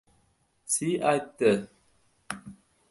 Si 0.73 0.87
aytdi: 1.11 1.51